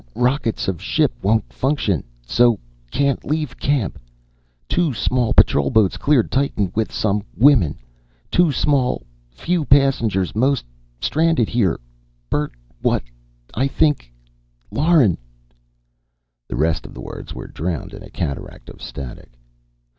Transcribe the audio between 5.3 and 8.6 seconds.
Patrol boats cleared Titan with some... women.... Too